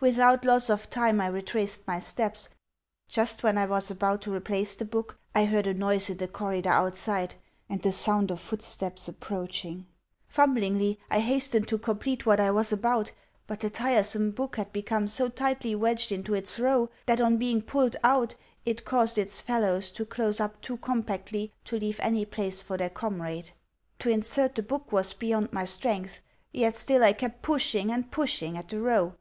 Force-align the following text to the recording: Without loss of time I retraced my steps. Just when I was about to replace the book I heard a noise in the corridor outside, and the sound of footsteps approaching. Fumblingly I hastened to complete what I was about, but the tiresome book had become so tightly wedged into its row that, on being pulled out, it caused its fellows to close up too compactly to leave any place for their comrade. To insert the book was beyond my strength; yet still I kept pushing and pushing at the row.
Without 0.00 0.46
loss 0.46 0.70
of 0.70 0.88
time 0.88 1.20
I 1.20 1.26
retraced 1.26 1.86
my 1.86 2.00
steps. 2.00 2.48
Just 3.08 3.42
when 3.42 3.58
I 3.58 3.66
was 3.66 3.90
about 3.90 4.22
to 4.22 4.32
replace 4.32 4.74
the 4.74 4.86
book 4.86 5.18
I 5.34 5.44
heard 5.44 5.66
a 5.66 5.74
noise 5.74 6.08
in 6.08 6.16
the 6.16 6.28
corridor 6.28 6.70
outside, 6.70 7.34
and 7.68 7.82
the 7.82 7.92
sound 7.92 8.30
of 8.30 8.40
footsteps 8.40 9.06
approaching. 9.06 9.84
Fumblingly 10.28 10.98
I 11.10 11.20
hastened 11.20 11.68
to 11.68 11.76
complete 11.76 12.24
what 12.24 12.40
I 12.40 12.52
was 12.52 12.72
about, 12.72 13.12
but 13.46 13.60
the 13.60 13.68
tiresome 13.68 14.30
book 14.30 14.56
had 14.56 14.72
become 14.72 15.08
so 15.08 15.28
tightly 15.28 15.74
wedged 15.74 16.10
into 16.10 16.32
its 16.32 16.58
row 16.58 16.88
that, 17.04 17.20
on 17.20 17.36
being 17.36 17.60
pulled 17.60 17.96
out, 18.02 18.34
it 18.64 18.86
caused 18.86 19.18
its 19.18 19.42
fellows 19.42 19.90
to 19.90 20.06
close 20.06 20.40
up 20.40 20.58
too 20.62 20.78
compactly 20.78 21.52
to 21.66 21.78
leave 21.78 22.00
any 22.02 22.24
place 22.24 22.62
for 22.62 22.78
their 22.78 22.88
comrade. 22.88 23.50
To 23.98 24.08
insert 24.08 24.54
the 24.54 24.62
book 24.62 24.90
was 24.90 25.12
beyond 25.12 25.52
my 25.52 25.66
strength; 25.66 26.20
yet 26.50 26.76
still 26.76 27.04
I 27.04 27.12
kept 27.12 27.42
pushing 27.42 27.92
and 27.92 28.10
pushing 28.10 28.56
at 28.56 28.70
the 28.70 28.80
row. 28.80 29.16